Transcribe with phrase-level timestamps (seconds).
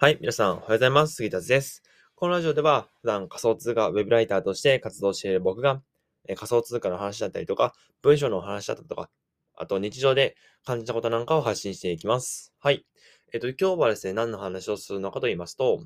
[0.00, 1.16] はい、皆さん、おはようございます。
[1.16, 1.82] 杉田です。
[2.14, 5.82] このラジオでは、普段仮想通貨ウェブライターとして活動している僕が、
[6.28, 9.10] え仮想通貨の話だったりとか、文章の話だったりとか、
[9.56, 12.54] あと日常で感じたことなんかを発信していきます。
[12.60, 12.86] はい。
[13.32, 15.80] えっと、今日はですね、何の話をするのかと言いますと、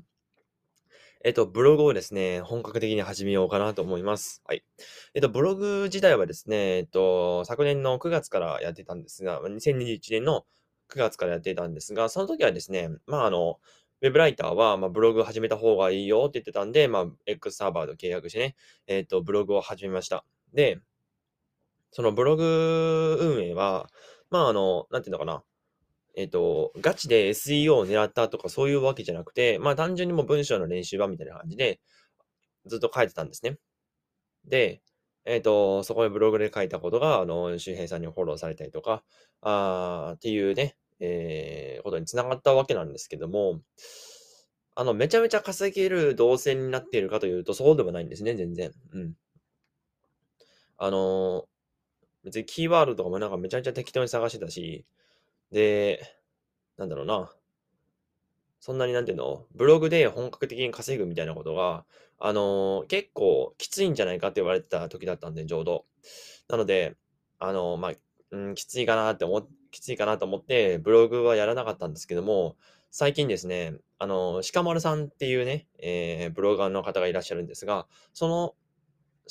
[1.23, 4.43] えっと、ブログをですね、本格的に始めようかなと思います。
[4.45, 4.63] はい。
[5.15, 10.45] えっと、ブログ自体はですね、えっと、昨年の9月からやってたんですが、2021年の
[10.93, 13.57] 9月からやってたんですが、その時はですね、まあ、あの、
[14.03, 18.55] ウェブライターは、まあ、ブログ始めた方がいいよって言ってたんで、まあ、X サーバーと契約してね、
[18.85, 20.25] えっ、と、ブログを始めました。
[20.53, 20.79] で、
[21.91, 23.87] そのブログ運営は、
[24.29, 25.41] まあ、あの、なんていうのかな。
[26.17, 31.79] えっ、と、ガチで SEO を狙ったとかそういうわけじゃなくて、まあ、単純にも文章の練習版みたいな感じで、
[32.65, 33.57] ずっと書いてたんですね。
[34.43, 34.81] で、
[35.23, 39.01] えっ、と、そこでブログで書いたことが、あの、周平さんにフォローされたりとか、
[39.39, 40.75] あっていうね、
[41.05, 43.59] えー、ことにつながったわけなんですけども、
[44.73, 48.71] あの、めちゃめちゃ稼げる動線になっているかというと、そうではないんですね、全然。
[48.93, 49.13] うん。
[50.77, 51.45] あの
[52.25, 54.85] 別にキーワードとかもなんかめちゃめちゃ適当に探してたし、
[55.51, 56.01] で、
[56.77, 57.31] なんだろうな。
[58.59, 61.85] そんなになんていうの、ブログで本格的に稼ぐみたいなことが、
[62.19, 65.85] あの結構きついんじゃないかって言われてた時だったんで、ちょうど。
[66.47, 66.95] なので、
[67.39, 67.91] あのまあ、
[68.31, 72.55] うん、きついかなって思きついかなと思って、ブログはやらなかったんですけども、
[72.91, 78.55] 最近ですね、あの、鹿丸さんっていうね、えー、ブロガーの方がいらっしゃるんですが、その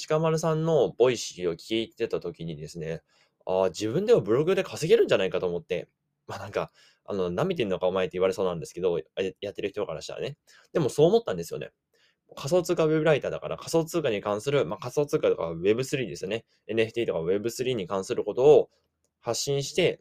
[0.08, 3.02] 鹿丸さんの Voicy を聞いてた時にですね、
[3.46, 5.88] あ、自分ではブログで稼げるんじゃないかと思って、
[6.26, 6.72] まあなんか、
[7.04, 8.98] あの、舐めてんのかお前って言われそうなんですけど、
[9.40, 10.36] やってる人からしたらね。
[10.72, 11.70] でもそう思ったんですよね。
[12.34, 16.44] 仮想通貨ウェブライターだから仮想通貨に関する、まあ、仮想通貨とか Web3 ですよね。
[16.68, 18.70] NFT とか Web3 に関することを
[19.20, 20.00] 発信して、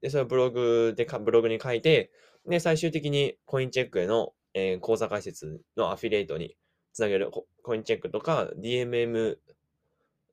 [0.00, 2.10] で、それをブログでか、ブログに書いて、
[2.46, 6.56] で、最終的にコインチェックへの、えー、口座開設のアフィリエイトに
[6.92, 7.30] つなげる
[7.62, 9.36] コインチェックとか DMM、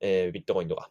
[0.00, 0.90] えー、ビットコインとか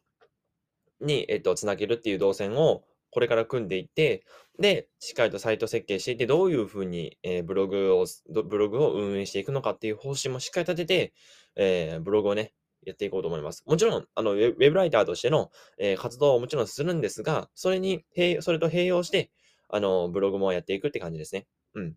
[1.01, 4.25] に、えっ、と、つなげるっていう動線をこれから組んでいって、
[4.59, 8.05] で、しっかりとサイト設計していって、どういうふうに、えー、ブログを、
[8.43, 11.13] ブログを運営していくのかっていう方針もしっかり立てて、
[11.55, 12.53] えー、ブログをね、
[12.85, 13.63] やっていこうと思います。
[13.65, 18.05] もちろん、あの、ウェブライターとしての、え、活動はもちろんするんですが、それに、
[18.41, 19.31] それと併用して、
[19.69, 21.47] あの、ブログもやっていくって感じですね。
[21.73, 21.95] うん。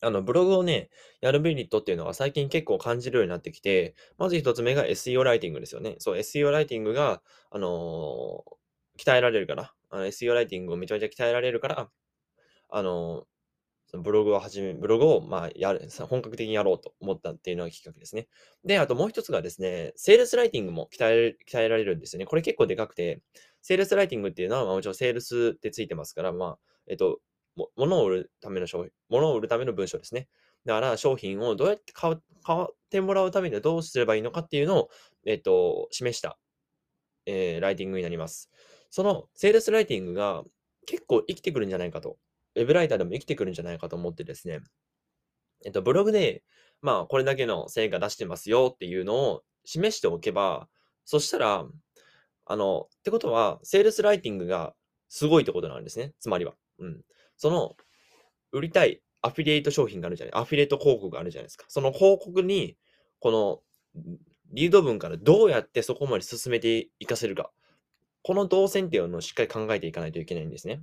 [0.00, 0.90] あの、ブログをね、
[1.20, 5.96] やるメリットっていうのは最近結構感じるようになってきて、まず一つ目が SEO ライティングですよね。
[5.98, 11.90] そう、SEO ライティングが、あのー、鍛えられるから、あの SEO ライティングをめちゃめちゃ鍛えられるから、
[12.70, 13.26] あの
[13.90, 18.28] そのブログを始め、ブログを、まあ、やる、本格的にやろうと思ったっていうのがきっかけですね。
[18.62, 22.26] で、あともう一つがですね、セールスライティングも鍛え鍛えられるんですよね。
[22.26, 23.22] これ結構でかくて、
[23.62, 27.20] セールスライティングっていうのは、まあ、もちろんセールスってついてますから、まあ、えっと、
[27.56, 30.28] も物を売るための商品、物を売るための文章ですね。
[30.66, 34.88] だから商品をどうやって買買ってもらうためにはどうすればいいのかっていうのを、
[35.26, 36.38] えっと、示した、
[37.26, 38.50] えー、ライティングになります。
[38.90, 40.44] そのセールスライティングが
[40.86, 42.16] 結構生きてくるんじゃないかと
[42.58, 44.60] ウェブライターでも生きてくるんじゃないかと思ってですね、
[45.64, 46.42] えっと、ブログで、
[46.82, 50.68] まあ、これだけの成果出してますよっていうのを示しておけば、
[51.04, 51.66] そしたら、
[52.46, 54.74] あの、ってことは、セールスライティングが
[55.08, 56.14] すごいってことなんですね。
[56.20, 56.54] つまりは。
[56.78, 57.02] うん。
[57.36, 57.76] その、
[58.52, 61.64] 売りたいアフィリエイト商品があるじゃない、アフィリエイト広告があるじゃないですか。
[61.68, 62.76] その広告に、
[63.20, 63.62] この、
[64.50, 67.50] リード文からどうやってそこまで進めていかせるか。
[68.22, 70.82] この動線っていうのをしっかり考えていかないといけないんですね。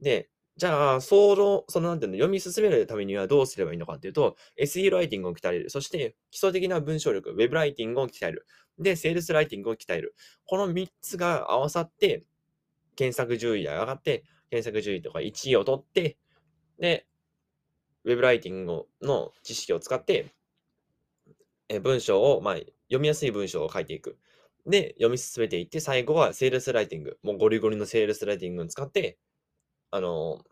[0.00, 5.68] で、じゃあ、その、そのなんていうの、読み進めるためにはどうすればいいのかっていうと、SE ライティングを鍛える。
[5.68, 8.46] そして、基礎的な文章力、Web ライティングを鍛える。
[8.78, 10.14] で、セールスライティングを鍛える。
[10.46, 12.24] この3つが合わさって、
[12.96, 16.16] 検索順位が上がって、検索順位とか1位を取って、
[16.78, 17.06] で、
[18.04, 20.32] Web ライティングの知識を使って、
[21.68, 24.18] え文章を、まあ、読みやすい文章を書いていく。
[24.64, 27.18] で、読み進めていって、最後はセールスライティング。
[27.22, 29.18] もうゴリゴリのセールスライティングを使って、
[29.90, 30.44] あの、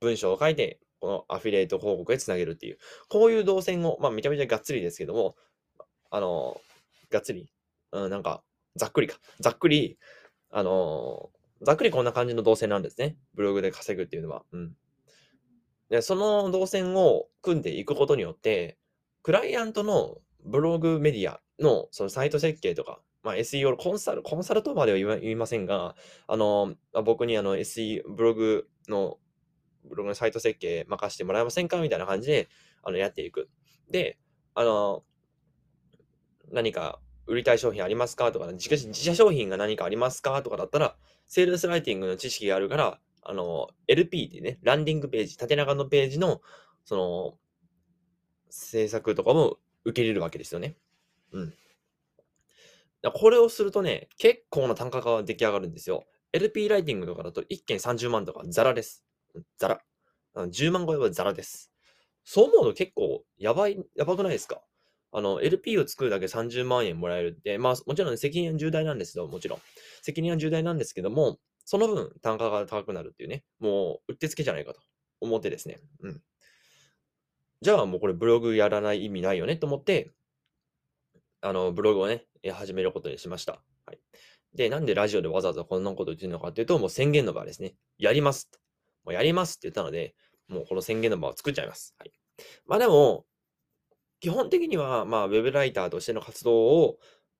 [0.00, 2.78] 文章を書いて、このアフィリエイト広告へつなげるっていう、
[3.08, 5.36] こういう動線を、まあ、めちゃめちゃがっつりですけども、
[6.10, 6.60] あの、
[7.10, 7.50] がっつり、
[7.92, 8.42] うん、なんか、
[8.76, 9.18] ざっくりか。
[9.40, 9.98] ざっくり、
[10.50, 11.30] あの、
[11.62, 13.16] ざっくりこんな感じの動線なんですね。
[13.34, 14.44] ブログで稼ぐっていうのは。
[14.52, 14.76] うん。
[15.90, 18.78] で、その動線を組んでいくことによって、
[19.22, 25.94] クライアントのブログメディアのそのサイト設計とか、まあ、SEO コンサル、コンサルとまでは言いませんが、
[26.26, 26.74] あの、
[27.04, 29.18] 僕にあの SE、ブログの、
[29.84, 31.80] ブログのサイト設計任せてもらえませんか？
[31.80, 32.48] みたいな感じで、
[32.82, 33.50] あの、やっていく。
[33.90, 34.18] で、
[34.54, 35.04] あの、
[36.50, 38.30] 何か売りたい商品ありますか？
[38.32, 40.42] とか、自社商品が何かありますか？
[40.42, 40.96] とかだったら、
[41.26, 46.40] セールスライティングの知識があるから、あの、LP ってね、ランディングページ、縦長のページの
[46.84, 47.38] その、
[48.50, 50.76] 制作とかも受け入れるわけですよね。
[51.32, 51.54] うん。
[53.14, 56.04] これをするとね、結構な単価が出来上がるんですよ。
[56.32, 59.04] LP ライティングとかだと1件30万とかザラです。
[59.58, 59.80] ザラ。
[60.34, 61.70] 10万超えはザラです。
[62.24, 64.62] そう思うと結構やばい、やばくないですか？
[65.14, 69.58] あの、LP を作るだけ30万円もらえるって、まあ、もちろん、責任は重大なんですよ、もちろん。
[70.00, 74.80] 責任は重大なんですけども、その分単価が高くなるっていうね、もう、うってつけじゃないかと
[75.20, 75.80] 思ってですね。
[76.00, 76.22] うん。
[77.60, 80.12] じゃあもうこれブログやらない意味ないよねと思って、
[81.42, 83.62] あの、ブログをね、始めることにしました。
[83.84, 84.00] はい。
[84.54, 87.74] で、なんでラジオでわざわざこんなこと言ってるのかっていうと、もう宣言の場ですね。
[87.98, 88.50] やります
[89.04, 90.14] もうやりますって言ったので、
[90.48, 91.94] もうこの宣言の場を作っちゃいます。
[91.98, 92.12] はい。
[92.66, 93.24] まあでも、
[94.20, 96.98] 基本的には、まあ、ウェブライターとしての活動を、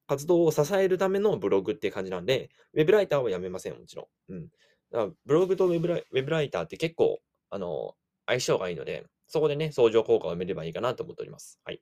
[0.08, 4.32] 活動を支えるためのブログって感じなんで、ウェブライターはやめません、もちろん。
[4.32, 4.48] うん。
[4.90, 7.20] だからブログとウェブライウェブライターって結構、
[7.50, 7.94] あの、
[8.26, 11.60] 相性がいいので、そこでね、相乗効果を埋めればいいかなと思っております。
[11.64, 11.80] はい。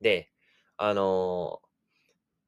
[0.00, 0.30] で、
[0.76, 1.66] あのー、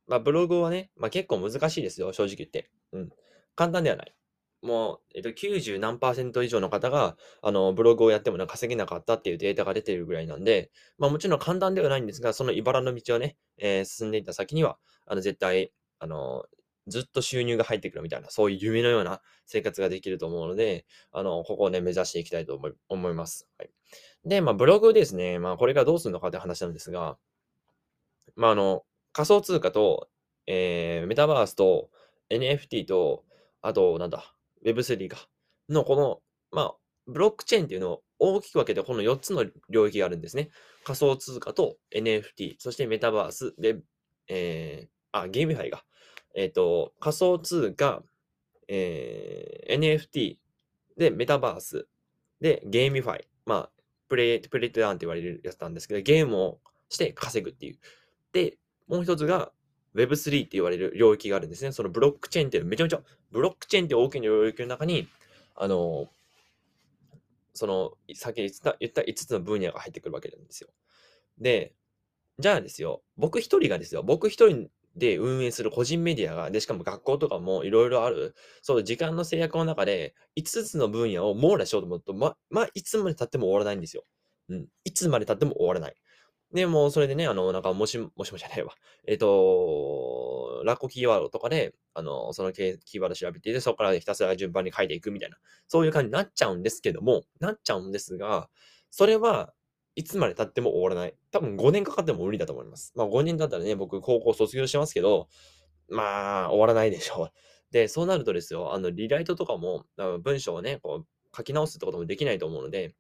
[0.07, 2.71] まあ、ブログはね、まあ、結構難しいですよ、正直言って。
[2.93, 3.11] うん。
[3.55, 4.15] 簡単ではない。
[4.63, 16.45] もう、えっと、90何パーセント以上の方が、あの、ブログをやっても、稼げなかったっていうデータが出ているぐらいなんで、まあ、もちろん簡単ではないんですが、その茨の道をね、えー、進んでいった先には、あの、絶対、あの、
[16.87, 23.49] ずっと収入が入ってくるみたいな、そういう夢のような生活ができると思うので、あの、ここをね、目指していきたいと思思います。
[23.59, 23.71] はい。
[24.25, 27.19] で、まあ、ブログですね、まあ、これがどうするのかって話なんですが、
[28.37, 28.85] まあ、あの、
[29.15, 30.09] 仮想通貨と、
[30.47, 31.89] えー、メタバースと
[32.31, 33.25] NFT と、
[33.63, 34.35] あと、なんだ、
[34.67, 35.29] Web3 か。
[35.71, 36.21] の、この、
[36.51, 36.75] まあ、
[37.07, 40.51] ブロックチェーンっていうのを大きく分けて、この4つの領域があるんですね。
[40.85, 43.79] 仮想通貨と NFT、そしてメタバース、で、
[44.29, 45.85] えー、あ、 GameFi が。
[46.35, 48.03] えっ、ー、と、仮想通貨、
[48.67, 50.39] えー、NFT、
[50.97, 51.87] で、メタバース、
[52.41, 53.29] で、 GameFi。
[53.47, 53.71] まあ、
[54.09, 57.79] Play、Play to Earn って言われるやつなんですけど、ゲームをして稼ぐっていう。
[58.33, 58.59] で、
[58.89, 59.53] もう一つが
[59.95, 61.73] Web3 って言われる領域があるんですね。
[61.73, 63.01] そのブロックチェーンっていうめちゃめちゃ、
[63.31, 65.09] ブロックチェーンって大きな領域の中に、
[65.55, 66.09] あの、
[67.55, 70.69] その、先言った言った5つの分野が入ってくるわけなんですよ。
[71.39, 71.73] で、
[72.39, 84.05] じゃあですよ、僕一人がですよ、僕一人で運営する個人メディアが、で、しかも学校とかもいろいろある、そう、時間の制約の中で、5つの分野を網羅しようと思うと、ま、まあ、いつまで経っても終わらないんですよ。
[84.49, 84.67] うん。
[84.85, 85.95] いつまで経っても終わらない。
[86.55, 88.73] で、もうそれでね、あの、なんか、もし、もしもじゃないわ。
[89.09, 95.37] えっ、と、ラッコキーワードとかで、あの、そのキーワード調べていて、そこからひたすら順番に書いていくみたいな、
[95.67, 98.49] そういう感じになっちゃうんですけども、なっちゃうんですが、
[98.91, 99.53] それは
[99.97, 101.15] いつまで経っても終わらない。
[101.33, 102.93] 多分5年かかっても無理だと思います。
[102.95, 105.29] まあ5年だったらね、僕高校卒業してますけど、
[105.89, 107.33] まあ終わらないでしょう。
[107.73, 109.87] で、そうなるとですよ、あの、リライトとかも、
[110.23, 111.07] 文章をね、こう、
[111.37, 112.99] 書き直すってこともできないと思うので、だか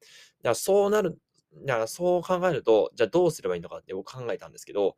[0.50, 1.18] らそうなる
[1.62, 4.96] だからそう考えると、じゃあどうすればいいのかって僕考えたんですけど、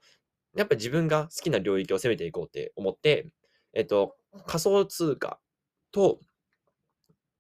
[0.57, 3.29] やっぱり自分が好きな領域を攻めていこうって思って、
[3.75, 4.17] えっと、
[4.47, 5.39] 仮想通貨
[5.93, 6.19] と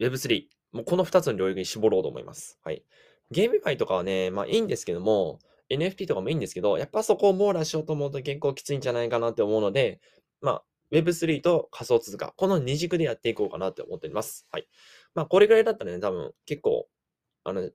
[0.00, 2.58] Web3、もうこの2つの領域に絞ろうと思います。
[2.62, 2.84] はい。
[3.30, 5.38] ゲーム界とかはね、まあいいんですけども、
[5.70, 10.00] NFT とかもいいんですけど、やっぱそこを網羅しようと思うと結構きついんじゃないかなって思うので、
[10.40, 14.46] まあ Web3 と仮想通貨、この二軸でやっていこうかなって思っております。
[14.50, 14.68] はい。
[15.14, 16.86] まあこれぐらいだったらね、多分結構、
[17.44, 17.70] あの、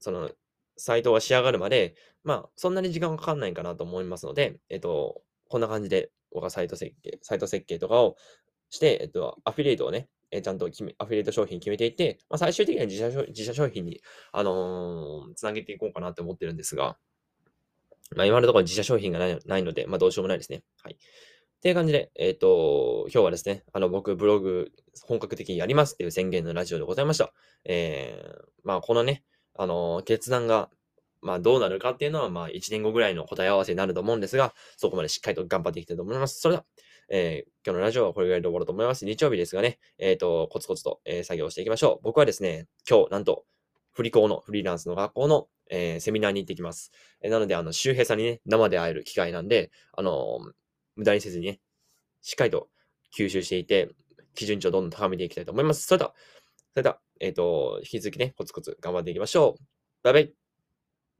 [0.00, 0.30] その
[0.78, 1.94] サイトが仕上がるまで、
[2.24, 8.16] まあ、そんなに時間かかんないかなと思いますので、えっと、こんな感じで、僕はサイト設計、サイト設計とかを
[8.70, 14.00] して、えっと、アフィリエイトをね、えちゃんと決め、アフィリエイト商品決めていって、まあ、最終的には自社自社商品に、
[14.32, 16.98] あのー、つなげていこうかなって思ってるんですが、
[18.14, 20.62] まあ、今のところ自社商品がないないので、まあ、どうしようもないですね。
[20.82, 20.94] はい。
[20.94, 24.70] っていう感じで、えっ、ー、と、今日はですね、あの、僕、ブログ、
[25.02, 27.32] 本格的にやりますっていう宣言のラジオでございました。
[27.64, 29.24] えー、まあ、このね、
[29.58, 30.70] あの、決断が、
[31.20, 36.40] まあどうなるかっていうのは、まあ1年後ぐらいの答え合わせになると思うんですが、そこまでしっかりと頑張っていきたいと思います。
[36.40, 36.64] それでは、
[37.10, 39.04] えー、今日のラジオはこれぐらいで終わろうと思います。
[39.04, 42.04] 日曜日ですがね、えっ、ー、と、コツコツと、えー、作業していきましょう。
[42.04, 43.44] 僕はですね、今日、なんと、
[43.92, 46.92] 振り子のフリーランスの学校の、えー、セミナーに行ってきます。
[47.20, 50.38] えー、なので、あの、周平さんにね、生で会える機会なんで、あの、
[50.94, 51.60] 無駄にせずにね、
[52.20, 52.68] しっかりと
[53.16, 53.88] 吸収していて、
[54.34, 55.86] 基準値をどんどん高めていきたいと思います。
[55.86, 56.14] それでは、
[56.78, 59.64] それでは、えっ、ー、と、引き続きね、コツコツ頑張っていきましょう。
[60.04, 60.47] バイバイ。